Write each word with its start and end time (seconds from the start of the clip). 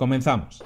Comenzamos. 0.00 0.62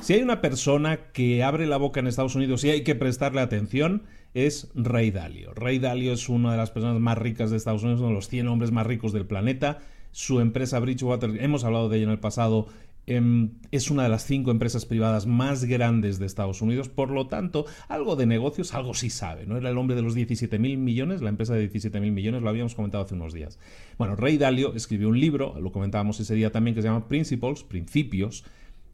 Si 0.00 0.14
hay 0.14 0.22
una 0.22 0.40
persona 0.40 1.12
que 1.12 1.44
abre 1.44 1.66
la 1.66 1.76
boca 1.76 2.00
en 2.00 2.06
Estados 2.06 2.34
Unidos 2.34 2.64
y 2.64 2.70
hay 2.70 2.82
que 2.82 2.94
prestarle 2.94 3.42
atención, 3.42 4.04
es 4.32 4.70
Ray 4.74 5.10
Dalio. 5.10 5.52
Ray 5.52 5.80
Dalio 5.80 6.14
es 6.14 6.30
una 6.30 6.52
de 6.52 6.56
las 6.56 6.70
personas 6.70 6.98
más 6.98 7.18
ricas 7.18 7.50
de 7.50 7.58
Estados 7.58 7.82
Unidos, 7.82 8.00
uno 8.00 8.08
de 8.08 8.14
los 8.14 8.28
100 8.28 8.48
hombres 8.48 8.72
más 8.72 8.86
ricos 8.86 9.12
del 9.12 9.26
planeta. 9.26 9.80
Su 10.12 10.40
empresa 10.40 10.78
Bridgewater, 10.80 11.44
hemos 11.44 11.64
hablado 11.64 11.90
de 11.90 11.98
ella 11.98 12.06
en 12.06 12.12
el 12.12 12.20
pasado, 12.20 12.68
Em, 13.08 13.50
es 13.70 13.90
una 13.92 14.02
de 14.02 14.08
las 14.08 14.24
cinco 14.24 14.50
empresas 14.50 14.84
privadas 14.84 15.26
más 15.26 15.64
grandes 15.64 16.18
de 16.18 16.26
Estados 16.26 16.60
Unidos, 16.60 16.88
por 16.88 17.10
lo 17.10 17.28
tanto, 17.28 17.64
algo 17.88 18.16
de 18.16 18.26
negocios, 18.26 18.74
algo 18.74 18.94
sí 18.94 19.10
sabe, 19.10 19.46
¿no? 19.46 19.56
Era 19.56 19.70
el 19.70 19.78
hombre 19.78 19.94
de 19.94 20.02
los 20.02 20.14
17 20.14 20.58
mil 20.58 20.76
millones, 20.76 21.22
la 21.22 21.28
empresa 21.28 21.54
de 21.54 21.60
17 21.60 22.00
mil 22.00 22.10
millones, 22.10 22.42
lo 22.42 22.48
habíamos 22.48 22.74
comentado 22.74 23.04
hace 23.04 23.14
unos 23.14 23.32
días. 23.32 23.60
Bueno, 23.96 24.16
Ray 24.16 24.38
Dalio 24.38 24.74
escribió 24.74 25.08
un 25.08 25.20
libro, 25.20 25.54
lo 25.60 25.70
comentábamos 25.70 26.18
ese 26.18 26.34
día 26.34 26.50
también, 26.50 26.74
que 26.74 26.82
se 26.82 26.88
llama 26.88 27.06
Principles, 27.06 27.62
Principios, 27.62 28.44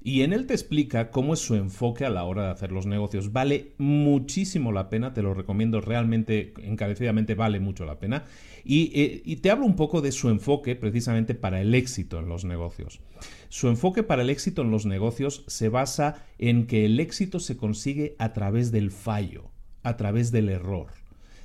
y 0.04 0.22
en 0.22 0.32
él 0.32 0.46
te 0.46 0.54
explica 0.54 1.10
cómo 1.10 1.34
es 1.34 1.40
su 1.40 1.54
enfoque 1.54 2.04
a 2.04 2.10
la 2.10 2.24
hora 2.24 2.44
de 2.44 2.50
hacer 2.50 2.72
los 2.72 2.86
negocios. 2.86 3.32
Vale 3.32 3.72
muchísimo 3.78 4.72
la 4.72 4.90
pena, 4.90 5.14
te 5.14 5.22
lo 5.22 5.32
recomiendo 5.32 5.80
realmente, 5.80 6.52
encarecidamente 6.62 7.34
vale 7.34 7.60
mucho 7.60 7.84
la 7.84 7.98
pena. 8.00 8.24
Y, 8.64 8.90
eh, 9.00 9.22
y, 9.24 9.36
te 9.36 9.50
hablo 9.50 9.64
un 9.64 9.76
poco 9.76 10.00
de 10.00 10.12
su 10.12 10.28
enfoque 10.28 10.76
precisamente 10.76 11.34
para 11.34 11.60
el 11.60 11.74
éxito 11.74 12.18
en 12.18 12.28
los 12.28 12.44
negocios. 12.44 13.00
Su 13.52 13.68
enfoque 13.68 14.02
para 14.02 14.22
el 14.22 14.30
éxito 14.30 14.62
en 14.62 14.70
los 14.70 14.86
negocios 14.86 15.44
se 15.46 15.68
basa 15.68 16.24
en 16.38 16.66
que 16.66 16.86
el 16.86 16.98
éxito 16.98 17.38
se 17.38 17.58
consigue 17.58 18.16
a 18.18 18.32
través 18.32 18.72
del 18.72 18.90
fallo, 18.90 19.50
a 19.82 19.98
través 19.98 20.32
del 20.32 20.48
error 20.48 20.86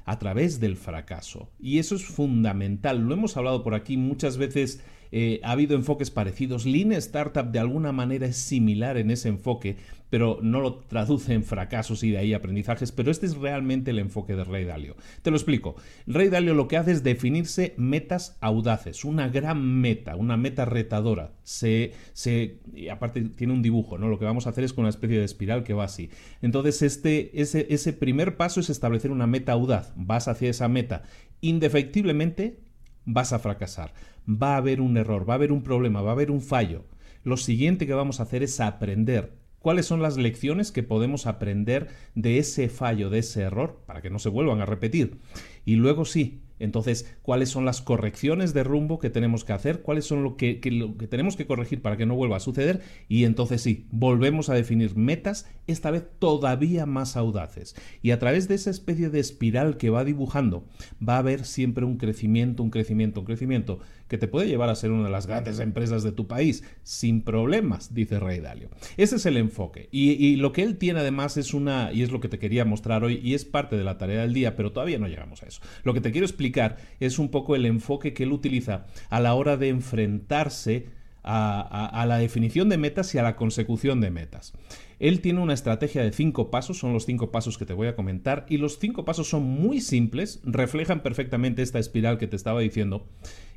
a 0.06 0.20
través 0.20 0.62
del 0.62 0.78
fracaso. 0.78 1.52
Y 1.60 1.80
eso 1.80 1.96
es 1.96 2.06
fundamental. 2.06 3.02
Lo 3.02 3.14
hemos 3.14 3.36
hablado 3.36 3.62
por 3.62 3.76
aquí 3.76 3.98
muchas 3.98 4.38
veces 4.38 4.82
eh, 5.12 5.40
ha 5.44 5.52
habido 5.52 5.76
enfoques 5.76 6.12
parecidos. 6.12 6.66
Lean 6.66 6.92
Startup 6.94 7.46
de 7.46 7.60
alguna 7.60 7.92
manera 7.92 8.28
es 8.28 8.38
similar 8.38 8.98
en 8.98 9.12
ese 9.12 9.30
enfoque, 9.30 9.78
pero 10.10 10.40
no 10.42 10.62
lo 10.62 10.76
traduce 10.76 11.34
en 11.34 11.44
fracasos 11.44 12.04
y 12.04 12.12
de 12.12 12.18
ahí 12.20 12.34
aprendizajes, 12.34 12.92
pero 12.92 13.12
este 13.12 13.26
es 13.26 13.36
realmente 13.36 13.92
el 13.92 14.00
enfoque 14.00 14.36
de 14.36 14.44
Rey 14.44 14.66
Dalio. 14.66 14.96
Te 15.22 15.32
lo 15.32 15.38
explico. 15.38 15.76
Rey 16.06 16.30
Dalio 16.30 16.54
lo 16.54 16.68
que 16.68 16.78
hace 16.78 16.92
es 16.92 17.04
definirse 17.04 17.74
metas 17.78 18.38
audaces, 18.42 19.04
una 19.04 19.28
gran 19.28 19.82
meta, 19.82 20.16
una 20.16 20.38
meta 20.38 20.66
retadora. 20.66 21.34
Se, 21.44 21.94
se, 22.14 22.60
aparte 22.92 23.22
tiene 23.22 23.54
un 23.54 23.62
dibujo, 23.62 23.98
¿no? 23.98 24.08
Lo 24.08 24.20
que 24.20 24.26
vamos 24.26 24.48
a 24.48 24.52
hacer 24.52 24.64
es 24.64 24.74
con 24.74 24.84
una 24.84 24.90
especie 24.90 25.20
de 25.20 25.26
espiral 25.26 25.64
que 25.64 25.74
va 25.74 25.84
así. 25.84 26.10
Entonces, 26.42 26.82
este, 26.82 27.42
ese, 27.42 27.68
ese 27.70 27.94
primer 27.94 28.38
paso 28.38 28.60
es 28.60 28.70
establecer 28.70 29.12
una 29.12 29.28
meta 29.28 29.52
audaz. 29.52 29.94
Vas 29.96 30.28
hacia 30.28 30.50
esa 30.50 30.68
meta. 30.68 31.04
Indefectiblemente 31.42 32.60
vas 33.06 33.34
a 33.34 33.40
fracasar. 33.40 33.94
Va 34.30 34.56
a 34.56 34.58
haber 34.58 34.82
un 34.82 34.98
error, 34.98 35.28
va 35.28 35.34
a 35.34 35.36
haber 35.36 35.52
un 35.52 35.64
problema, 35.64 36.02
va 36.02 36.10
a 36.10 36.14
haber 36.14 36.32
un 36.32 36.42
fallo. 36.42 36.86
Lo 37.24 37.38
siguiente 37.38 37.88
que 37.88 37.94
vamos 37.94 38.20
a 38.20 38.24
hacer 38.24 38.44
es 38.44 38.60
aprender. 38.60 39.34
¿Cuáles 39.60 39.86
son 39.86 40.02
las 40.02 40.18
lecciones 40.18 40.72
que 40.72 40.84
podemos 40.84 41.28
aprender 41.28 41.88
de 42.16 42.38
ese 42.38 42.70
fallo, 42.70 43.10
de 43.10 43.20
ese 43.20 43.42
error, 43.42 43.82
para 43.86 44.02
que 44.02 44.10
no 44.10 44.20
se 44.20 44.30
vuelvan 44.30 44.62
a 44.62 44.66
repetir? 44.66 45.20
Y 45.66 45.76
luego 45.76 46.06
sí, 46.06 46.42
entonces, 46.60 47.16
¿cuáles 47.22 47.50
son 47.50 47.66
las 47.66 47.82
correcciones 47.82 48.54
de 48.54 48.64
rumbo 48.64 48.98
que 48.98 49.10
tenemos 49.10 49.44
que 49.46 49.54
hacer? 49.54 49.82
¿Cuáles 49.82 50.06
son 50.06 50.24
lo 50.24 50.38
que, 50.38 50.60
lo 50.72 50.98
que, 50.98 51.08
tenemos 51.08 51.36
que 51.36 51.46
corregir 51.46 51.82
para 51.82 51.98
que 51.98 52.06
no 52.06 52.16
vuelva 52.16 52.38
a 52.38 52.42
suceder? 52.42 52.82
Y 53.08 53.26
entonces 53.26 53.62
sí, 53.62 53.88
volvemos 53.92 54.50
a 54.50 54.56
definir 54.56 54.96
metas, 54.96 55.48
esta 55.68 55.92
vez 55.92 56.06
todavía 56.18 56.86
más 56.86 57.16
audaces. 57.16 57.76
Y 58.02 58.12
a 58.12 58.20
través 58.20 58.48
de 58.48 58.56
esa 58.56 58.72
especie 58.72 59.10
de 59.10 59.20
espiral 59.20 59.78
que 59.78 59.92
va 59.92 60.04
dibujando, 60.04 60.66
va 61.08 61.16
a 61.16 61.20
haber 61.20 61.46
siempre 61.46 61.86
un 61.86 61.98
crecimiento, 61.98 62.64
un 62.64 62.72
crecimiento, 62.72 63.20
un 63.20 63.26
crecimiento, 63.26 63.80
que 64.08 64.18
te 64.18 64.28
puede 64.28 64.48
llevar 64.48 64.70
a 64.70 64.76
ser 64.76 64.92
una 64.92 65.06
de 65.06 65.10
las 65.10 65.28
grandes 65.28 65.60
empresas 65.60 66.04
de 66.04 66.12
tu 66.12 66.28
país, 66.28 66.64
sin 66.84 67.22
problemas, 67.22 67.94
dice 67.94 68.20
Rey 68.20 68.40
Dalio. 68.40 68.70
Ese 68.98 69.18
es 69.18 69.26
el 69.26 69.38
enfoque. 69.38 69.90
Y, 69.92 70.12
y 70.12 70.36
lo 70.36 70.52
que 70.52 70.64
él 70.64 70.78
tiene 70.78 71.00
además 71.00 71.38
es 71.38 71.54
una, 71.54 71.92
y 71.92 72.04
es 72.04 72.12
lo 72.12 72.20
que 72.20 72.30
te 72.30 72.40
quería 72.40 72.66
mostrar 72.66 73.04
hoy, 73.04 73.20
y 73.24 73.34
es 73.34 73.46
parte 73.46 73.78
de 73.78 73.84
la 73.84 73.98
tarea 73.98 74.22
del 74.22 74.34
día, 74.34 74.56
pero 74.56 74.72
todavía 74.72 75.00
no 75.00 75.08
llegamos 75.08 75.44
a 75.44 75.48
eso. 75.48 75.62
Lo 75.84 75.94
que 75.94 76.02
te 76.02 76.12
quiero 76.12 76.26
explicar 76.26 76.78
es 77.00 77.20
un 77.20 77.30
poco 77.30 77.56
el 77.56 77.66
enfoque 77.66 78.14
que 78.14 78.24
él 78.24 78.32
utiliza 78.32 78.86
a 79.10 79.20
la 79.20 79.34
hora 79.34 79.58
de 79.58 79.70
enfrentarse 79.70 80.98
a, 81.30 82.06
la 82.08 82.18
definición 82.18 82.70
de 82.70 82.78
metas 82.78 83.14
y 83.14 83.18
a 83.18 83.24
la 83.24 83.36
consecución 83.36 84.00
de 84.00 84.12
metas. 84.12 84.54
Él 85.00 85.22
tiene 85.22 85.42
una 85.42 85.54
estrategia 85.54 86.02
de 86.02 86.12
cinco 86.12 86.50
pasos, 86.50 86.78
son 86.78 86.94
los 86.94 87.06
cinco 87.06 87.32
pasos 87.32 87.58
que 87.58 87.66
te 87.66 87.74
voy 87.74 87.88
a 87.88 87.96
comentar, 87.96 88.46
y 88.50 88.58
los 88.58 88.80
cinco 88.80 89.04
pasos 89.06 89.30
son 89.30 89.44
muy 89.44 89.82
simples, 89.82 90.40
reflejan 90.44 91.04
perfectamente 91.04 91.62
esta 91.62 91.80
espiral 91.80 92.18
que 92.18 92.28
te 92.28 92.36
estaba 92.36 92.62
diciendo, 92.62 93.08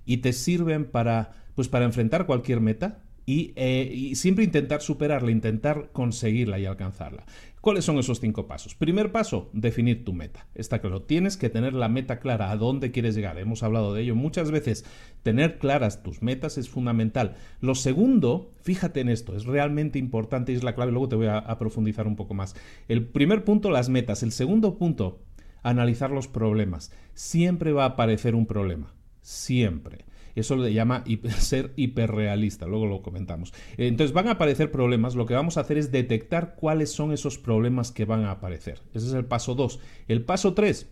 y 0.04 0.18
te 0.18 0.32
sirven 0.32 0.84
para, 0.84 1.32
pues, 1.54 1.68
para 1.68 1.84
enfrentar 1.84 2.26
cualquier 2.26 2.60
meta, 2.60 3.02
y, 3.26 3.52
eh, 3.54 3.88
y, 3.92 4.16
siempre 4.16 4.44
intentar 4.44 4.82
superarla, 4.82 5.30
intentar 5.30 5.90
conseguirla 5.92 6.58
y 6.58 6.66
alcanzarla. 6.66 7.26
¿Cuáles 7.60 7.84
son 7.84 7.98
esos 7.98 8.18
cinco 8.18 8.48
pasos? 8.48 8.74
Primer 8.74 9.12
paso, 9.12 9.50
definir 9.52 10.04
tu 10.04 10.12
meta. 10.12 10.46
Está 10.54 10.80
claro, 10.80 11.02
tienes 11.02 11.36
que 11.36 11.50
tener 11.50 11.74
la 11.74 11.88
meta 11.88 12.18
clara, 12.18 12.50
a 12.50 12.56
dónde 12.56 12.90
quieres 12.90 13.14
llegar. 13.14 13.38
Hemos 13.38 13.62
hablado 13.62 13.94
de 13.94 14.02
ello 14.02 14.16
muchas 14.16 14.50
veces. 14.50 14.84
Tener 15.22 15.58
claras 15.58 16.02
tus 16.02 16.22
metas 16.22 16.58
es 16.58 16.70
fundamental. 16.70 17.36
Lo 17.60 17.74
segundo, 17.74 18.50
fíjate 18.62 19.00
en 19.00 19.10
esto, 19.10 19.36
es 19.36 19.44
realmente 19.44 19.98
importante 19.98 20.52
y 20.52 20.56
es 20.56 20.64
la 20.64 20.74
clave, 20.74 20.90
luego 20.90 21.08
te 21.08 21.16
voy 21.16 21.26
a, 21.26 21.38
a 21.38 21.58
profundizar 21.58 22.06
un 22.06 22.16
poco 22.16 22.34
más. 22.34 22.56
El 22.88 23.06
primer 23.06 23.44
punto, 23.44 23.70
las 23.70 23.90
metas. 23.90 24.22
El 24.22 24.32
segundo 24.32 24.76
punto, 24.78 25.20
analizar 25.62 26.10
los 26.10 26.26
problemas. 26.26 26.90
Siempre 27.14 27.72
va 27.72 27.84
a 27.84 27.88
aparecer 27.88 28.34
un 28.34 28.46
problema. 28.46 28.94
Siempre. 29.22 30.04
Eso 30.34 30.56
le 30.56 30.72
llama 30.72 31.04
ser 31.38 31.72
hiperrealista, 31.76 32.66
luego 32.66 32.86
lo 32.86 33.02
comentamos. 33.02 33.52
Entonces 33.76 34.14
van 34.14 34.28
a 34.28 34.32
aparecer 34.32 34.70
problemas, 34.70 35.14
lo 35.14 35.26
que 35.26 35.34
vamos 35.34 35.56
a 35.56 35.60
hacer 35.60 35.78
es 35.78 35.92
detectar 35.92 36.54
cuáles 36.54 36.90
son 36.92 37.12
esos 37.12 37.38
problemas 37.38 37.92
que 37.92 38.04
van 38.04 38.24
a 38.24 38.32
aparecer. 38.32 38.80
Ese 38.94 39.08
es 39.08 39.12
el 39.12 39.24
paso 39.24 39.54
2. 39.54 39.80
El 40.08 40.24
paso 40.24 40.54
3, 40.54 40.88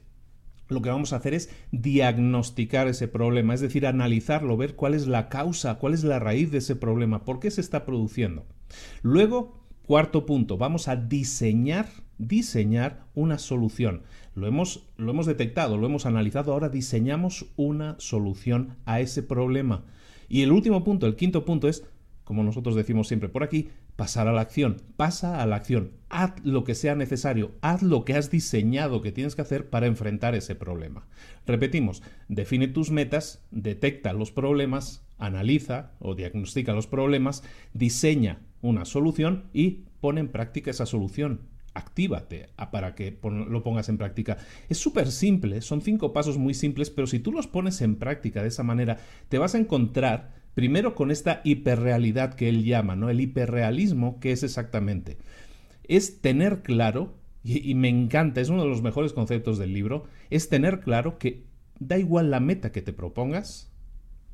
lo 0.68 0.82
que 0.82 0.90
vamos 0.90 1.12
a 1.12 1.16
hacer 1.16 1.34
es 1.34 1.50
diagnosticar 1.72 2.88
ese 2.88 3.08
problema, 3.08 3.54
es 3.54 3.60
decir, 3.60 3.86
analizarlo, 3.86 4.56
ver 4.56 4.76
cuál 4.76 4.94
es 4.94 5.06
la 5.06 5.28
causa, 5.28 5.78
cuál 5.78 5.94
es 5.94 6.04
la 6.04 6.18
raíz 6.18 6.50
de 6.50 6.58
ese 6.58 6.76
problema, 6.76 7.24
por 7.24 7.40
qué 7.40 7.50
se 7.50 7.60
está 7.60 7.84
produciendo. 7.84 8.46
Luego, 9.02 9.64
cuarto 9.86 10.26
punto, 10.26 10.58
vamos 10.58 10.88
a 10.88 10.96
diseñar, 10.96 11.88
diseñar 12.18 13.04
una 13.14 13.38
solución. 13.38 14.02
Lo 14.34 14.46
hemos, 14.46 14.88
lo 14.96 15.10
hemos 15.10 15.26
detectado, 15.26 15.76
lo 15.76 15.86
hemos 15.86 16.06
analizado, 16.06 16.52
ahora 16.52 16.68
diseñamos 16.68 17.46
una 17.56 17.96
solución 17.98 18.76
a 18.84 19.00
ese 19.00 19.22
problema. 19.22 19.84
Y 20.28 20.42
el 20.42 20.52
último 20.52 20.84
punto, 20.84 21.06
el 21.06 21.16
quinto 21.16 21.44
punto 21.44 21.68
es, 21.68 21.84
como 22.24 22.42
nosotros 22.42 22.74
decimos 22.74 23.08
siempre 23.08 23.28
por 23.28 23.42
aquí, 23.42 23.70
pasar 23.96 24.28
a 24.28 24.32
la 24.32 24.42
acción. 24.42 24.76
Pasa 24.96 25.42
a 25.42 25.46
la 25.46 25.56
acción. 25.56 25.92
Haz 26.08 26.34
lo 26.44 26.62
que 26.62 26.76
sea 26.76 26.94
necesario. 26.94 27.52
Haz 27.62 27.82
lo 27.82 28.04
que 28.04 28.14
has 28.14 28.30
diseñado 28.30 29.00
que 29.00 29.10
tienes 29.10 29.34
que 29.34 29.42
hacer 29.42 29.70
para 29.70 29.86
enfrentar 29.86 30.34
ese 30.34 30.54
problema. 30.54 31.08
Repetimos, 31.46 32.02
define 32.28 32.68
tus 32.68 32.90
metas, 32.90 33.42
detecta 33.50 34.12
los 34.12 34.30
problemas, 34.30 35.04
analiza 35.18 35.92
o 35.98 36.14
diagnostica 36.14 36.74
los 36.74 36.86
problemas, 36.86 37.42
diseña 37.72 38.38
una 38.60 38.84
solución 38.84 39.46
y 39.52 39.84
pone 40.00 40.20
en 40.20 40.28
práctica 40.28 40.70
esa 40.70 40.86
solución. 40.86 41.40
Actívate 41.78 42.50
para 42.70 42.94
que 42.94 43.18
lo 43.22 43.62
pongas 43.62 43.88
en 43.88 43.98
práctica. 43.98 44.36
Es 44.68 44.78
súper 44.78 45.10
simple, 45.10 45.60
son 45.62 45.80
cinco 45.80 46.12
pasos 46.12 46.38
muy 46.38 46.54
simples, 46.54 46.90
pero 46.90 47.06
si 47.06 47.18
tú 47.18 47.32
los 47.32 47.46
pones 47.46 47.80
en 47.80 47.96
práctica 47.96 48.42
de 48.42 48.48
esa 48.48 48.62
manera, 48.62 48.98
te 49.28 49.38
vas 49.38 49.54
a 49.54 49.58
encontrar 49.58 50.38
Primero 50.58 50.96
con 50.96 51.12
esta 51.12 51.40
hiperrealidad 51.44 52.34
que 52.34 52.48
él 52.48 52.64
llama, 52.64 52.96
¿no? 52.96 53.10
El 53.10 53.20
hiperrealismo, 53.20 54.18
que 54.18 54.32
es 54.32 54.42
exactamente? 54.42 55.16
Es 55.84 56.20
tener 56.20 56.62
claro, 56.62 57.14
y, 57.44 57.76
me 57.76 57.88
encanta, 57.88 58.40
es 58.40 58.48
uno 58.48 58.64
de 58.64 58.68
los 58.68 58.82
mejores 58.82 59.12
conceptos 59.12 59.56
del 59.58 59.72
libro, 59.72 60.06
es 60.30 60.48
tener 60.48 60.80
claro 60.80 61.16
que 61.16 61.46
da 61.78 61.96
igual 61.96 62.32
la 62.32 62.40
meta 62.40 62.72
que 62.72 62.82
te 62.82 62.92
propongas, 62.92 63.70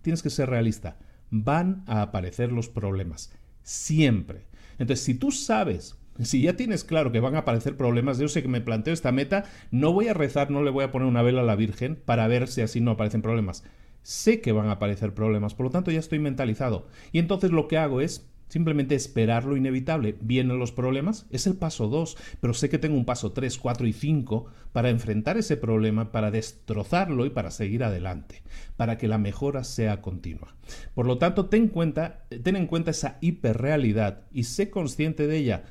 tienes 0.00 0.23
que 0.23 0.31
ser 0.31 0.49
realista. 0.49 0.96
Van 1.31 1.85
a 1.87 2.00
aparecer 2.00 2.52
los 2.52 2.70
problemas. 2.70 3.31
Siempre. 3.62 4.46
Entonces, 4.79 5.05
si 5.05 5.12
tú 5.17 5.31
sabes 5.31 5.99
si 6.21 6.43
ya 6.43 6.55
tienes 6.55 6.85
claro 6.85 7.13
que 7.13 7.21
van 7.21 7.35
a 7.35 7.41
aparecer 7.41 7.77
problemas, 7.77 8.19
yo 8.19 8.29
sé 8.29 8.43
que 8.43 8.49
me 8.49 8.61
planteo 8.61 8.95
esta 8.95 9.13
meta, 9.13 9.45
no 9.71 9.93
voy 9.93 10.09
a 10.09 10.15
rezar, 10.15 10.51
no 10.51 10.63
le 10.63 10.71
voy 10.71 10.85
a 10.85 10.93
poner 10.93 11.09
una 11.09 11.23
vela 11.23 11.41
a 11.41 11.45
la 11.45 11.57
Virgen 11.57 11.97
para 12.05 12.27
ver 12.29 12.49
si 12.49 12.61
así 12.61 12.81
no 12.81 12.93
aparecen 12.93 13.23
problemas 13.23 13.65
sé 14.05 14.41
que 14.41 14.53
van 14.53 14.69
a 14.69 14.73
aparecer 14.73 15.15
problemas, 15.15 15.55
por 15.55 15.65
lo 15.65 15.71
tanto 15.71 15.91
ya 15.91 15.99
estoy 15.99 16.21
mentalizado. 16.21 16.87
Y 17.11 17.19
entonces 17.19 17.51
lo 17.51 17.67
que 17.67 17.79
hago 17.79 18.01
es 18.01 18.29
simplemente 18.49 18.95
esperar 18.95 19.45
lo 19.45 19.57
inevitable. 19.57 20.17
Vienen 20.21 20.59
los 20.59 20.71
problemas, 20.71 21.27
es 21.31 21.47
el 21.47 21.57
paso 21.57 21.89
2, 21.89 22.17
pero 22.41 22.55
sé 22.55 22.69
que 22.69 22.79
tengo 22.79 22.97
un 22.97 23.07
paso 23.07 23.33
3, 23.33 23.59
4 23.59 23.87
y 23.87 23.93
5 23.93 24.47
para 24.73 24.91
enfrentar 24.91 25.39
ese 25.39 25.57
problema, 25.57 26.13
para 26.13 26.31
destrozarlo 26.31 27.27
y 27.27 27.31
para 27.31 27.51
seguir 27.51 27.83
adelante, 27.83 28.43
para 28.77 28.99
que 28.99 29.09
la 29.09 29.19
mejora 29.19 29.65
sea 29.65 30.03
continua. 30.03 30.55
Por 30.95 31.07
lo 31.07 31.19
tanto, 31.19 31.47
ten, 31.47 31.69
cuenta, 31.69 32.27
ten 32.43 32.57
en 32.57 32.67
cuenta 32.67 32.91
esa 32.91 33.19
hiperrealidad 33.21 34.23
y 34.33 34.45
sé 34.45 34.71
consciente 34.71 35.27
de 35.27 35.39
ella 35.39 35.65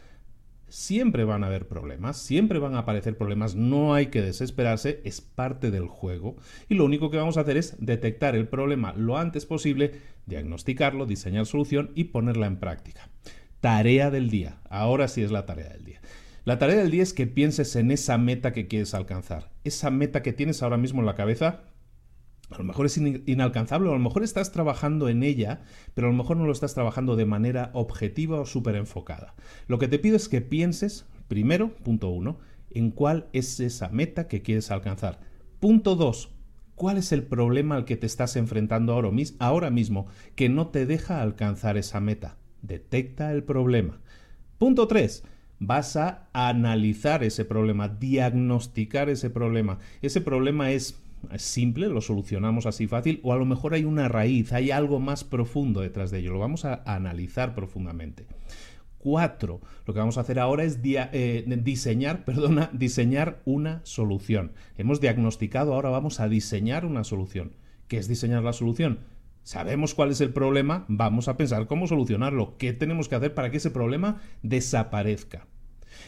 siempre 0.73 1.23
van 1.23 1.43
a 1.43 1.47
haber 1.47 1.67
problemas, 1.67 2.17
siempre 2.17 2.57
van 2.57 2.73
a 2.73 2.79
aparecer 2.79 3.15
problemas, 3.15 3.53
no 3.53 3.93
hay 3.93 4.07
que 4.07 4.23
desesperarse, 4.23 5.01
es 5.03 5.21
parte 5.21 5.69
del 5.69 5.87
juego 5.87 6.35
y 6.67 6.73
lo 6.73 6.85
único 6.85 7.11
que 7.11 7.17
vamos 7.17 7.37
a 7.37 7.41
hacer 7.41 7.57
es 7.57 7.75
detectar 7.77 8.35
el 8.35 8.47
problema 8.47 8.91
lo 8.93 9.19
antes 9.19 9.45
posible, 9.45 9.91
diagnosticarlo, 10.25 11.05
diseñar 11.05 11.45
solución 11.45 11.91
y 11.93 12.05
ponerla 12.05 12.47
en 12.47 12.57
práctica. 12.57 13.07
Tarea 13.61 14.09
del 14.09 14.31
día, 14.31 14.57
ahora 14.67 15.07
sí 15.07 15.21
es 15.21 15.29
la 15.29 15.45
tarea 15.45 15.69
del 15.69 15.85
día. 15.85 16.01
La 16.43 16.57
tarea 16.57 16.77
del 16.77 16.89
día 16.89 17.03
es 17.03 17.13
que 17.13 17.27
pienses 17.27 17.75
en 17.75 17.91
esa 17.91 18.17
meta 18.17 18.51
que 18.51 18.67
quieres 18.67 18.95
alcanzar, 18.95 19.51
esa 19.63 19.91
meta 19.91 20.23
que 20.23 20.33
tienes 20.33 20.63
ahora 20.63 20.77
mismo 20.77 21.01
en 21.01 21.05
la 21.05 21.15
cabeza, 21.15 21.65
a 22.55 22.59
lo 22.59 22.65
mejor 22.65 22.85
es 22.85 22.97
inalcanzable, 22.97 23.89
a 23.89 23.93
lo 23.93 23.99
mejor 23.99 24.23
estás 24.23 24.51
trabajando 24.51 25.09
en 25.09 25.23
ella, 25.23 25.61
pero 25.93 26.07
a 26.07 26.11
lo 26.11 26.17
mejor 26.17 26.37
no 26.37 26.45
lo 26.45 26.51
estás 26.51 26.73
trabajando 26.73 27.15
de 27.15 27.25
manera 27.25 27.71
objetiva 27.73 28.39
o 28.39 28.45
súper 28.45 28.75
enfocada. 28.75 29.35
Lo 29.67 29.79
que 29.79 29.87
te 29.87 29.99
pido 29.99 30.15
es 30.15 30.29
que 30.29 30.41
pienses, 30.41 31.05
primero, 31.27 31.75
punto 31.75 32.09
uno, 32.09 32.39
en 32.71 32.91
cuál 32.91 33.27
es 33.33 33.59
esa 33.59 33.89
meta 33.89 34.27
que 34.27 34.41
quieres 34.41 34.71
alcanzar. 34.71 35.19
Punto 35.59 35.95
dos, 35.95 36.31
¿cuál 36.75 36.97
es 36.97 37.11
el 37.11 37.23
problema 37.23 37.75
al 37.75 37.85
que 37.85 37.97
te 37.97 38.05
estás 38.05 38.35
enfrentando 38.35 38.93
ahora, 38.93 39.11
ahora 39.39 39.69
mismo 39.69 40.07
que 40.35 40.49
no 40.49 40.67
te 40.67 40.85
deja 40.85 41.21
alcanzar 41.21 41.77
esa 41.77 41.99
meta? 41.99 42.37
Detecta 42.61 43.31
el 43.31 43.43
problema. 43.43 43.99
Punto 44.57 44.87
tres, 44.87 45.23
vas 45.59 45.95
a 45.95 46.27
analizar 46.33 47.23
ese 47.23 47.45
problema, 47.45 47.87
diagnosticar 47.87 49.09
ese 49.09 49.29
problema. 49.29 49.79
Ese 50.01 50.21
problema 50.21 50.71
es 50.71 51.02
es 51.31 51.41
simple, 51.41 51.87
lo 51.87 52.01
solucionamos 52.01 52.65
así 52.65 52.87
fácil, 52.87 53.19
o 53.23 53.33
a 53.33 53.37
lo 53.37 53.45
mejor 53.45 53.73
hay 53.73 53.85
una 53.85 54.07
raíz, 54.07 54.53
hay 54.53 54.71
algo 54.71 54.99
más 54.99 55.23
profundo 55.23 55.81
detrás 55.81 56.11
de 56.11 56.19
ello. 56.19 56.33
Lo 56.33 56.39
vamos 56.39 56.65
a 56.65 56.83
analizar 56.85 57.55
profundamente. 57.55 58.25
Cuatro, 58.97 59.59
lo 59.85 59.93
que 59.93 59.99
vamos 59.99 60.17
a 60.17 60.21
hacer 60.21 60.39
ahora 60.39 60.63
es 60.63 60.79
eh, 60.83 61.43
diseñar, 61.61 62.23
perdona, 62.25 62.69
diseñar 62.73 63.41
una 63.45 63.81
solución. 63.83 64.53
Hemos 64.77 65.01
diagnosticado, 65.01 65.73
ahora 65.73 65.89
vamos 65.89 66.19
a 66.19 66.29
diseñar 66.29 66.85
una 66.85 67.03
solución. 67.03 67.53
¿Qué 67.87 67.97
es 67.97 68.07
diseñar 68.07 68.43
la 68.43 68.53
solución? 68.53 68.99
Sabemos 69.43 69.93
cuál 69.93 70.11
es 70.11 70.21
el 70.21 70.31
problema, 70.31 70.85
vamos 70.87 71.27
a 71.27 71.35
pensar 71.35 71.67
cómo 71.67 71.85
solucionarlo, 71.85 72.57
qué 72.57 72.71
tenemos 72.71 73.09
que 73.09 73.15
hacer 73.15 73.33
para 73.33 73.51
que 73.51 73.57
ese 73.57 73.71
problema 73.71 74.21
desaparezca. 74.41 75.47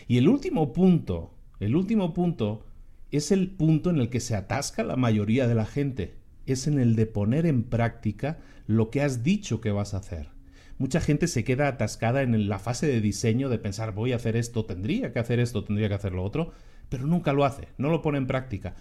Y 0.07 0.17
el 0.17 0.29
último 0.29 0.71
punto, 0.71 1.33
el 1.59 1.75
último 1.75 2.13
punto 2.13 2.65
es 3.11 3.31
el 3.31 3.49
punto 3.49 3.89
en 3.89 3.97
el 3.97 4.09
que 4.09 4.19
se 4.19 4.35
atasca 4.35 4.83
la 4.83 4.95
mayoría 4.95 5.47
de 5.47 5.55
la 5.55 5.65
gente. 5.65 6.15
Es 6.45 6.67
en 6.67 6.79
el 6.79 6.95
de 6.95 7.05
poner 7.05 7.45
en 7.45 7.63
práctica 7.63 8.39
lo 8.67 8.89
que 8.89 9.01
has 9.01 9.23
dicho 9.23 9.61
que 9.61 9.71
vas 9.71 9.93
a 9.93 9.97
hacer. 9.97 10.29
Mucha 10.77 10.99
gente 10.99 11.27
se 11.27 11.43
queda 11.43 11.67
atascada 11.67 12.21
en 12.21 12.49
la 12.49 12.59
fase 12.59 12.87
de 12.87 12.99
diseño 12.99 13.47
de 13.47 13.59
pensar 13.59 13.93
voy 13.93 14.11
a 14.11 14.17
hacer 14.17 14.35
esto, 14.35 14.65
tendría 14.65 15.13
que 15.13 15.19
hacer 15.19 15.39
esto, 15.39 15.63
tendría 15.63 15.87
que 15.87 15.93
hacer 15.93 16.11
lo 16.11 16.23
otro, 16.23 16.51
pero 16.89 17.07
nunca 17.07 17.31
lo 17.31 17.45
hace, 17.45 17.69
no 17.77 17.89
lo 17.89 18.01
pone 18.01 18.17
en 18.17 18.27
práctica. 18.27 18.75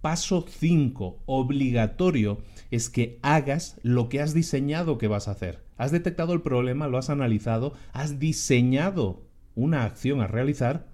Paso 0.00 0.46
5, 0.48 1.22
obligatorio, 1.26 2.42
es 2.70 2.88
que 2.88 3.18
hagas 3.22 3.78
lo 3.82 4.08
que 4.08 4.20
has 4.20 4.32
diseñado 4.32 4.96
que 4.96 5.08
vas 5.08 5.28
a 5.28 5.32
hacer. 5.32 5.64
Has 5.76 5.92
detectado 5.92 6.32
el 6.32 6.42
problema, 6.42 6.88
lo 6.88 6.98
has 6.98 7.10
analizado, 7.10 7.74
has 7.92 8.18
diseñado 8.18 9.26
una 9.54 9.84
acción 9.84 10.20
a 10.20 10.26
realizar 10.26 10.86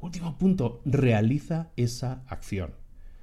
Último 0.00 0.38
punto, 0.38 0.80
realiza 0.84 1.70
esa 1.76 2.22
acción. 2.28 2.74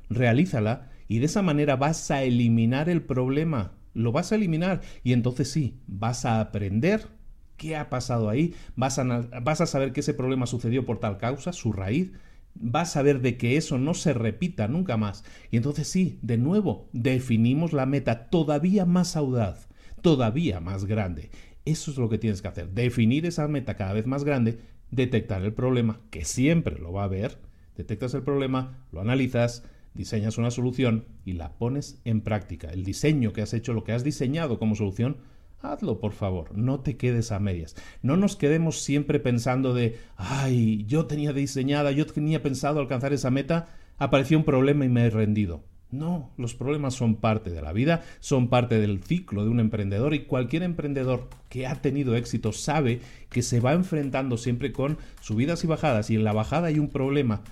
Realízala 0.09 0.89
y 1.07 1.19
de 1.19 1.25
esa 1.25 1.41
manera 1.41 1.77
vas 1.77 2.11
a 2.11 2.23
eliminar 2.23 2.89
el 2.89 3.01
problema. 3.01 3.73
Lo 3.93 4.11
vas 4.11 4.31
a 4.31 4.35
eliminar 4.35 4.81
y 5.03 5.13
entonces 5.13 5.49
sí, 5.49 5.79
vas 5.87 6.25
a 6.25 6.41
aprender 6.41 7.07
qué 7.55 7.77
ha 7.77 7.89
pasado 7.89 8.29
ahí, 8.29 8.53
vas 8.75 8.99
a, 8.99 9.03
vas 9.41 9.61
a 9.61 9.65
saber 9.65 9.93
que 9.93 10.01
ese 10.01 10.13
problema 10.13 10.45
sucedió 10.47 10.85
por 10.85 10.99
tal 10.99 11.17
causa, 11.17 11.53
su 11.53 11.71
raíz, 11.71 12.11
vas 12.55 12.97
a 12.97 13.01
ver 13.01 13.21
de 13.21 13.37
que 13.37 13.55
eso 13.55 13.77
no 13.77 13.93
se 13.93 14.13
repita 14.13 14.67
nunca 14.67 14.97
más. 14.97 15.23
Y 15.51 15.57
entonces 15.57 15.87
sí, 15.87 16.19
de 16.21 16.37
nuevo, 16.37 16.89
definimos 16.91 17.71
la 17.71 17.85
meta 17.85 18.29
todavía 18.29 18.85
más 18.85 19.15
audaz, 19.15 19.69
todavía 20.01 20.59
más 20.59 20.83
grande. 20.83 21.29
Eso 21.63 21.89
es 21.89 21.97
lo 21.97 22.09
que 22.09 22.17
tienes 22.17 22.41
que 22.41 22.49
hacer, 22.49 22.69
definir 22.71 23.25
esa 23.25 23.47
meta 23.47 23.75
cada 23.75 23.93
vez 23.93 24.05
más 24.05 24.25
grande 24.25 24.59
detectar 24.91 25.43
el 25.43 25.53
problema, 25.53 26.01
que 26.09 26.25
siempre 26.25 26.77
lo 26.79 26.93
va 26.93 27.01
a 27.01 27.05
haber, 27.05 27.37
detectas 27.75 28.13
el 28.13 28.23
problema, 28.23 28.85
lo 28.91 29.01
analizas, 29.01 29.63
diseñas 29.93 30.37
una 30.37 30.51
solución 30.51 31.05
y 31.25 31.33
la 31.33 31.53
pones 31.57 31.99
en 32.05 32.21
práctica. 32.21 32.69
El 32.69 32.83
diseño 32.83 33.33
que 33.33 33.41
has 33.41 33.53
hecho, 33.53 33.73
lo 33.73 33.83
que 33.83 33.93
has 33.93 34.03
diseñado 34.03 34.59
como 34.59 34.75
solución, 34.75 35.17
hazlo 35.61 35.99
por 35.99 36.13
favor, 36.13 36.55
no 36.55 36.81
te 36.81 36.97
quedes 36.97 37.31
a 37.31 37.39
medias. 37.39 37.75
No 38.01 38.17
nos 38.17 38.35
quedemos 38.35 38.81
siempre 38.81 39.19
pensando 39.19 39.73
de, 39.73 39.97
ay, 40.17 40.85
yo 40.85 41.05
tenía 41.05 41.33
diseñada, 41.33 41.91
yo 41.91 42.05
tenía 42.05 42.43
pensado 42.43 42.79
alcanzar 42.79 43.13
esa 43.13 43.31
meta, 43.31 43.69
apareció 43.97 44.37
un 44.37 44.43
problema 44.43 44.85
y 44.85 44.89
me 44.89 45.05
he 45.05 45.09
rendido. 45.09 45.63
No, 45.95 46.29
los 46.35 46.55
problemas 46.55 46.93
son 46.93 47.15
parte 47.15 47.51
de 47.51 47.61
la 47.61 47.71
vida, 47.71 48.03
son 48.19 48.49
parte 48.49 48.81
del 48.81 49.01
ciclo 49.01 49.45
de 49.45 49.49
un 49.49 49.61
emprendedor 49.61 50.13
y 50.13 50.25
cualquier 50.25 50.63
emprendedor 50.63 51.29
que 51.47 51.67
ha 51.67 51.75
tenido 51.75 52.17
éxito 52.17 52.51
sabe 52.51 52.99
que 53.29 53.41
se 53.41 53.61
va 53.61 53.71
enfrentando 53.71 54.35
siempre 54.35 54.73
con 54.73 54.97
subidas 55.21 55.63
y 55.63 55.67
bajadas 55.67 56.09
y 56.09 56.15
en 56.15 56.25
la 56.25 56.33
bajada 56.33 56.67
hay 56.67 56.79
un 56.79 56.89
problema. 56.89 57.43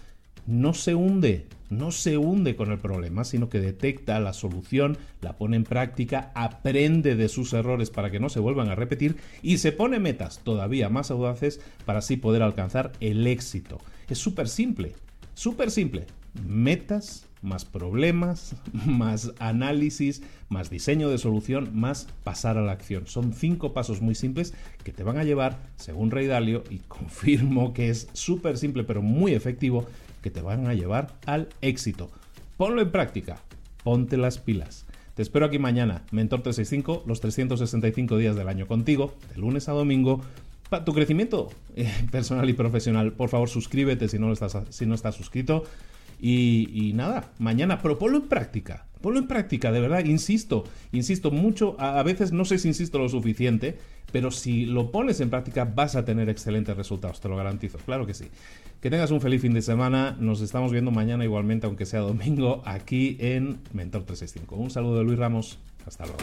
No 0.45 0.73
se 0.73 0.93
hunde, 0.93 1.45
no 1.69 1.91
se 1.91 2.17
hunde 2.17 2.57
con 2.57 2.69
el 2.69 2.79
problema, 2.79 3.23
sino 3.23 3.47
que 3.47 3.61
detecta 3.61 4.19
la 4.19 4.33
solución, 4.33 4.97
la 5.21 5.37
pone 5.37 5.55
en 5.55 5.63
práctica, 5.63 6.33
aprende 6.35 7.15
de 7.15 7.29
sus 7.29 7.53
errores 7.53 7.91
para 7.91 8.11
que 8.11 8.19
no 8.19 8.27
se 8.27 8.41
vuelvan 8.41 8.67
a 8.67 8.75
repetir 8.75 9.15
y 9.41 9.59
se 9.59 9.71
pone 9.71 9.99
metas 9.99 10.41
todavía 10.43 10.89
más 10.89 11.11
audaces 11.11 11.61
para 11.85 11.99
así 11.99 12.17
poder 12.17 12.41
alcanzar 12.41 12.91
el 12.99 13.25
éxito. 13.25 13.79
Es 14.09 14.17
súper 14.17 14.49
simple, 14.49 14.95
súper 15.33 15.71
simple. 15.71 16.07
Metas 16.45 17.27
más 17.43 17.65
problemas, 17.65 18.55
más 18.85 19.33
análisis, 19.37 20.23
más 20.49 20.69
diseño 20.69 21.09
de 21.09 21.17
solución, 21.19 21.69
más 21.73 22.07
pasar 22.23 22.57
a 22.57 22.61
la 22.61 22.71
acción. 22.71 23.05
Son 23.05 23.33
cinco 23.33 23.73
pasos 23.73 24.01
muy 24.01 24.15
simples 24.15 24.53
que 24.83 24.93
te 24.93 25.03
van 25.03 25.17
a 25.17 25.23
llevar, 25.23 25.59
según 25.75 26.09
Rey 26.09 26.25
Dalio, 26.25 26.63
y 26.69 26.77
confirmo 26.87 27.73
que 27.73 27.89
es 27.89 28.07
súper 28.13 28.57
simple 28.57 28.83
pero 28.83 29.01
muy 29.01 29.33
efectivo, 29.33 29.85
que 30.21 30.31
te 30.31 30.41
van 30.41 30.67
a 30.67 30.73
llevar 30.73 31.13
al 31.25 31.49
éxito. 31.61 32.09
ponlo 32.57 32.81
en 32.81 32.91
práctica, 32.91 33.37
ponte 33.83 34.17
las 34.17 34.39
pilas. 34.39 34.85
Te 35.15 35.21
espero 35.21 35.45
aquí 35.45 35.59
mañana, 35.59 36.01
Mentor 36.11 36.41
365, 36.41 37.03
los 37.05 37.21
365 37.21 38.17
días 38.17 38.35
del 38.35 38.47
año 38.47 38.65
contigo, 38.65 39.13
de 39.29 39.39
lunes 39.39 39.69
a 39.69 39.73
domingo, 39.73 40.21
para 40.69 40.85
tu 40.85 40.93
crecimiento 40.93 41.51
eh, 41.75 41.91
personal 42.11 42.49
y 42.49 42.53
profesional. 42.53 43.11
Por 43.11 43.29
favor, 43.29 43.47
suscríbete 43.47 44.07
si 44.07 44.17
no, 44.17 44.31
estás, 44.31 44.57
si 44.69 44.87
no 44.87 44.95
estás 44.95 45.13
suscrito. 45.13 45.65
Y, 46.25 46.93
nada, 46.95 47.31
mañana, 47.37 47.79
pero 47.81 47.99
ponlo 47.99 48.17
en 48.17 48.29
práctica. 48.29 48.85
Ponlo 49.01 49.19
en 49.19 49.27
práctica, 49.27 49.73
de 49.73 49.81
verdad, 49.81 50.05
insisto, 50.05 50.63
insisto 50.93 51.29
mucho, 51.29 51.75
a, 51.77 51.99
a, 51.99 52.03
veces 52.03 52.31
no 52.31 52.45
sé 52.45 52.57
si 52.57 52.69
insisto 52.69 52.97
lo 52.97 53.09
suficiente, 53.09 53.77
pero 54.13 54.31
si 54.31 54.65
lo 54.65 54.91
pones 54.91 55.19
en 55.19 55.29
práctica 55.29 55.65
vas 55.65 55.97
a 55.97 56.05
tener 56.05 56.29
excelentes 56.29 56.77
resultados, 56.77 57.19
te 57.19 57.27
lo 57.27 57.35
garantizo, 57.35 57.77
claro 57.79 58.05
que 58.05 58.13
sí. 58.13 58.29
Que 58.79 58.89
tengas 58.89 59.11
un 59.11 59.19
feliz 59.19 59.41
fin 59.41 59.53
de 59.53 59.61
semana, 59.61 60.15
nos 60.17 60.39
estamos 60.39 60.71
viendo 60.71 60.91
mañana 60.91 61.25
igualmente, 61.25 61.67
aunque 61.67 61.85
sea 61.85 61.99
domingo, 61.99 62.61
aquí 62.63 63.17
en 63.19 63.59
Mentor 63.73 64.03
365. 64.03 64.55
Un 64.55 64.69
saludo 64.69 64.99
de 64.99 65.03
Luis 65.03 65.19
Ramos, 65.19 65.59
hasta 65.85 66.05
luego. 66.05 66.19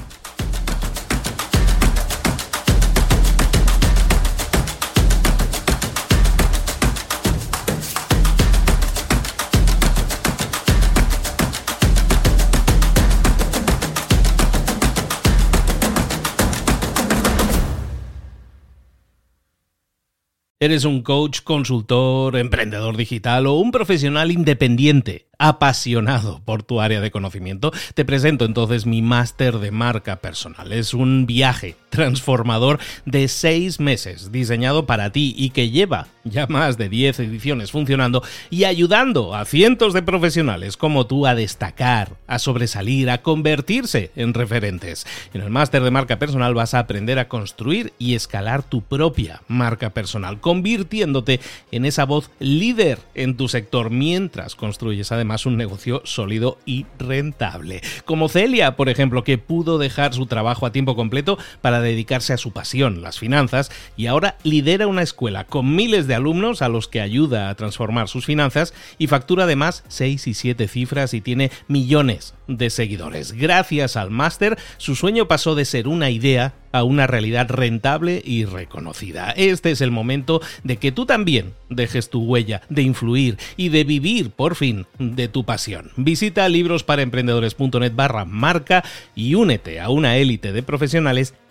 ¿Eres 20.63 20.85
un 20.85 21.01
coach, 21.01 21.41
consultor, 21.41 22.37
emprendedor 22.37 22.99
digital 22.99 23.47
o 23.47 23.55
un 23.55 23.71
profesional 23.71 24.31
independiente? 24.31 25.31
apasionado 25.41 26.43
por 26.45 26.63
tu 26.63 26.83
área 26.83 27.01
de 27.01 27.11
conocimiento, 27.11 27.73
te 27.95 28.05
presento 28.05 28.45
entonces 28.45 28.85
mi 28.85 29.01
máster 29.01 29.59
de 29.59 29.71
marca 29.71 30.17
personal. 30.17 30.71
Es 30.71 30.93
un 30.93 31.25
viaje 31.25 31.77
transformador 31.89 32.79
de 33.07 33.27
seis 33.27 33.81
meses 33.81 34.31
diseñado 34.33 34.85
para 34.85 35.11
ti 35.13 35.35
y 35.37 35.51
que 35.51 35.71
lleva 35.71 36.09
ya 36.25 36.47
más 36.47 36.77
de 36.77 36.89
10 36.89 37.21
ediciones 37.21 37.71
funcionando 37.71 38.23
y 38.51 38.65
ayudando 38.65 39.35
a 39.35 39.45
cientos 39.45 39.95
de 39.95 40.03
profesionales 40.03 40.77
como 40.77 41.07
tú 41.07 41.27
a 41.27 41.35
destacar, 41.35 42.17
a 42.27 42.39
sobresalir, 42.39 43.11
a 43.11 43.23
convertirse 43.23 44.11
en 44.17 44.35
referentes. 44.35 45.07
En 45.35 45.41
el 45.41 45.51
máster 45.51 45.83
de 45.83 45.91
marca 45.91 46.19
personal 46.19 46.55
vas 46.55 46.75
a 46.75 46.81
aprender 46.81 47.19
a 47.19 47.29
construir 47.29 47.93
y 47.99 48.15
escalar 48.15 48.63
tu 48.63 48.83
propia 48.83 49.43
marca 49.49 49.91
personal, 49.91 50.41
convirtiéndote 50.41 51.41
en 51.73 51.85
esa 51.85 52.05
voz 52.05 52.31
líder 52.39 52.99
en 53.15 53.37
tu 53.37 53.49
sector 53.49 53.91
mientras 53.91 54.55
construyes 54.55 55.13
además 55.13 55.47
un 55.47 55.57
negocio 55.57 56.03
sólido 56.05 56.59
y 56.65 56.87
rentable. 56.99 57.81
Como 58.05 58.29
Celia, 58.29 58.77
por 58.77 58.89
ejemplo, 58.89 59.25
que 59.25 59.39
pudo 59.39 59.79
dejar 59.79 60.15
su 60.15 60.27
trabajo 60.27 60.67
a 60.67 60.73
tiempo 60.73 60.97
completo 60.97 61.39
para 61.61 61.81
dedicarse 61.81 62.33
a 62.33 62.39
su 62.39 62.53
pasión, 62.53 63.03
las 63.03 63.19
finanzas, 63.19 63.71
y 63.97 64.07
ahora 64.07 64.37
lidera 64.43 64.87
una 64.87 65.03
escuela 65.03 65.45
con 65.45 65.75
miles 65.75 66.07
de 66.11 66.17
alumnos 66.17 66.61
a 66.61 66.69
los 66.69 66.89
que 66.89 67.01
ayuda 67.01 67.49
a 67.49 67.55
transformar 67.55 68.09
sus 68.09 68.27
finanzas 68.27 68.75
y 68.99 69.07
factura 69.07 69.45
además 69.45 69.85
6 69.87 70.27
y 70.27 70.35
7 70.35 70.67
cifras 70.67 71.15
y 71.15 71.21
tiene 71.21 71.53
millones 71.69 72.35
de 72.49 72.69
seguidores. 72.69 73.33
Gracias 73.33 73.97
al 73.97 74.11
máster, 74.11 74.59
su 74.77 74.97
sueño 74.97 75.29
pasó 75.29 75.55
de 75.55 75.65
ser 75.65 75.87
una 75.87 76.11
idea 76.11 76.55
a 76.73 76.83
una 76.83 77.07
realidad 77.07 77.49
rentable 77.49 78.21
y 78.25 78.45
reconocida. 78.45 79.31
Este 79.31 79.71
es 79.71 79.81
el 79.81 79.93
momento 79.93 80.41
de 80.65 80.79
que 80.79 80.91
tú 80.91 81.07
también 81.07 81.55
dejes 81.69 82.11
tu 82.11 82.25
huella, 82.25 82.63
de 82.69 82.83
influir 82.83 83.39
y 83.57 83.69
de 83.69 83.85
vivir 83.85 84.31
por 84.31 84.57
fin 84.57 84.87
de 84.99 85.29
tu 85.29 85.45
pasión. 85.45 85.93
Visita 85.97 86.49
librosparaemprendedores.net 86.49 87.93
barra 87.95 88.25
marca 88.25 88.85
y 89.15 89.37
únete 89.37 89.81
a 89.81 89.91
una 89.91 90.17
élite 90.17 90.53
de 90.53 90.65
profesionales 90.65 91.35